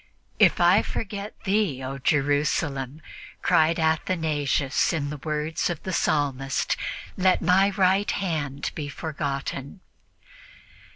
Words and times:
"If 0.39 0.59
I 0.59 0.81
forget 0.81 1.35
thee, 1.43 1.83
O 1.83 1.99
Jerusalem," 1.99 3.03
cried 3.43 3.77
Athanasius 3.79 4.91
in 4.93 5.11
the 5.11 5.17
words 5.17 5.69
of 5.69 5.83
the 5.83 5.93
Psalmist, 5.93 6.75
"let 7.17 7.39
my 7.43 7.69
right 7.69 8.09
hand 8.09 8.71
be 8.73 8.89
forgotten." 8.89 9.81